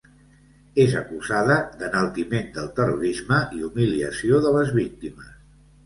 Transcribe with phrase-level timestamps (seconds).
[0.85, 5.35] És acusada d’enaltiment del terrorisme i humiliació de les víctimes.